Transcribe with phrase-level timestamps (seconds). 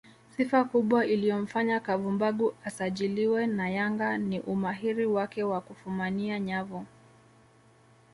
[0.37, 6.85] Sifa kubwa iliyomfanya Kavumbagu asajiliwe na Yanga ni umahiri wake wa kufumania nyavu